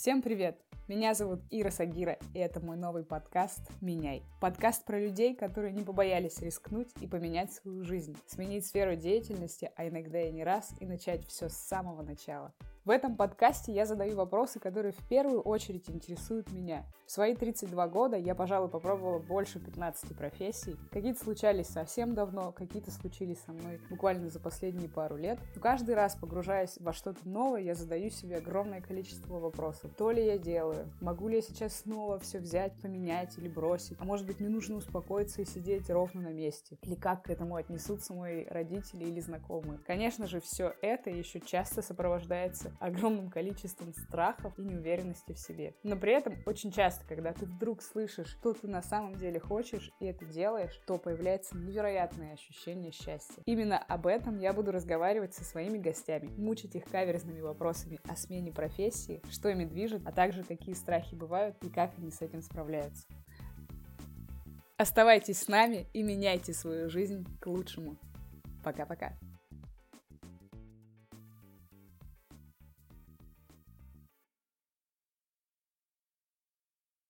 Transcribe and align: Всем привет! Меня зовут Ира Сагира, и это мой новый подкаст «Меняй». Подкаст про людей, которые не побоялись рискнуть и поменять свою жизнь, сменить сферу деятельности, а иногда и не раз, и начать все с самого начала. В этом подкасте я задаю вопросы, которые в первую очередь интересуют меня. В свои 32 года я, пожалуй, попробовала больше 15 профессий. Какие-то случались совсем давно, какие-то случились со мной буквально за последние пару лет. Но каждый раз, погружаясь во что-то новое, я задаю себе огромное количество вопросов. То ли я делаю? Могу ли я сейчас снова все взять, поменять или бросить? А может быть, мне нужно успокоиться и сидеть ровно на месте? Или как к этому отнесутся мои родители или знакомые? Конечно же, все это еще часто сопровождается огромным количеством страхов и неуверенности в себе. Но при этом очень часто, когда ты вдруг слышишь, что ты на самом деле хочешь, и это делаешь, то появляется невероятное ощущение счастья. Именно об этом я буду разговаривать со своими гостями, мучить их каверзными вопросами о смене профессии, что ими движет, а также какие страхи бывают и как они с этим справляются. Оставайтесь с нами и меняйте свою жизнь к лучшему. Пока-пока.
Всем 0.00 0.22
привет! 0.22 0.56
Меня 0.86 1.12
зовут 1.12 1.40
Ира 1.50 1.72
Сагира, 1.72 2.20
и 2.32 2.38
это 2.38 2.60
мой 2.60 2.76
новый 2.76 3.02
подкаст 3.02 3.68
«Меняй». 3.80 4.22
Подкаст 4.40 4.84
про 4.84 5.00
людей, 5.00 5.34
которые 5.34 5.72
не 5.72 5.82
побоялись 5.82 6.40
рискнуть 6.40 6.90
и 7.00 7.08
поменять 7.08 7.52
свою 7.52 7.82
жизнь, 7.82 8.16
сменить 8.28 8.64
сферу 8.64 8.94
деятельности, 8.94 9.72
а 9.74 9.88
иногда 9.88 10.22
и 10.22 10.30
не 10.30 10.44
раз, 10.44 10.72
и 10.78 10.86
начать 10.86 11.26
все 11.26 11.48
с 11.48 11.56
самого 11.56 12.02
начала. 12.02 12.54
В 12.88 12.90
этом 12.90 13.16
подкасте 13.16 13.70
я 13.70 13.84
задаю 13.84 14.16
вопросы, 14.16 14.58
которые 14.58 14.92
в 14.92 15.08
первую 15.10 15.42
очередь 15.42 15.90
интересуют 15.90 16.50
меня. 16.52 16.86
В 17.04 17.10
свои 17.10 17.34
32 17.34 17.88
года 17.88 18.16
я, 18.16 18.34
пожалуй, 18.34 18.70
попробовала 18.70 19.18
больше 19.18 19.60
15 19.60 20.16
профессий. 20.16 20.74
Какие-то 20.90 21.22
случались 21.22 21.66
совсем 21.66 22.14
давно, 22.14 22.50
какие-то 22.50 22.90
случились 22.90 23.40
со 23.42 23.52
мной 23.52 23.78
буквально 23.90 24.30
за 24.30 24.40
последние 24.40 24.88
пару 24.88 25.18
лет. 25.18 25.38
Но 25.54 25.60
каждый 25.60 25.96
раз, 25.96 26.16
погружаясь 26.16 26.78
во 26.80 26.94
что-то 26.94 27.28
новое, 27.28 27.60
я 27.60 27.74
задаю 27.74 28.08
себе 28.08 28.36
огромное 28.36 28.80
количество 28.80 29.38
вопросов. 29.38 29.90
То 29.98 30.10
ли 30.10 30.24
я 30.24 30.38
делаю? 30.38 30.90
Могу 31.02 31.28
ли 31.28 31.36
я 31.36 31.42
сейчас 31.42 31.76
снова 31.76 32.18
все 32.18 32.38
взять, 32.38 32.72
поменять 32.80 33.36
или 33.36 33.48
бросить? 33.48 33.98
А 34.00 34.04
может 34.06 34.26
быть, 34.26 34.40
мне 34.40 34.48
нужно 34.48 34.76
успокоиться 34.76 35.42
и 35.42 35.44
сидеть 35.44 35.90
ровно 35.90 36.22
на 36.22 36.32
месте? 36.32 36.78
Или 36.80 36.94
как 36.94 37.24
к 37.24 37.30
этому 37.30 37.56
отнесутся 37.56 38.14
мои 38.14 38.46
родители 38.46 39.04
или 39.04 39.20
знакомые? 39.20 39.78
Конечно 39.86 40.26
же, 40.26 40.40
все 40.40 40.72
это 40.80 41.10
еще 41.10 41.38
часто 41.40 41.82
сопровождается 41.82 42.72
огромным 42.80 43.30
количеством 43.30 43.92
страхов 43.94 44.58
и 44.58 44.62
неуверенности 44.62 45.32
в 45.32 45.38
себе. 45.38 45.74
Но 45.82 45.96
при 45.96 46.12
этом 46.12 46.36
очень 46.46 46.72
часто, 46.72 47.06
когда 47.06 47.32
ты 47.32 47.46
вдруг 47.46 47.82
слышишь, 47.82 48.28
что 48.28 48.52
ты 48.52 48.68
на 48.68 48.82
самом 48.82 49.14
деле 49.14 49.40
хочешь, 49.40 49.90
и 50.00 50.06
это 50.06 50.24
делаешь, 50.24 50.80
то 50.86 50.98
появляется 50.98 51.56
невероятное 51.56 52.34
ощущение 52.34 52.92
счастья. 52.92 53.42
Именно 53.46 53.78
об 53.78 54.06
этом 54.06 54.38
я 54.38 54.52
буду 54.52 54.72
разговаривать 54.72 55.34
со 55.34 55.44
своими 55.44 55.78
гостями, 55.78 56.28
мучить 56.36 56.74
их 56.74 56.84
каверзными 56.84 57.40
вопросами 57.40 57.98
о 58.08 58.16
смене 58.16 58.52
профессии, 58.52 59.22
что 59.30 59.48
ими 59.48 59.64
движет, 59.64 60.02
а 60.06 60.12
также 60.12 60.44
какие 60.44 60.74
страхи 60.74 61.14
бывают 61.14 61.56
и 61.62 61.68
как 61.68 61.92
они 61.98 62.10
с 62.10 62.20
этим 62.20 62.42
справляются. 62.42 63.06
Оставайтесь 64.76 65.40
с 65.40 65.48
нами 65.48 65.86
и 65.92 66.02
меняйте 66.02 66.52
свою 66.52 66.88
жизнь 66.88 67.26
к 67.40 67.46
лучшему. 67.46 67.96
Пока-пока. 68.62 69.18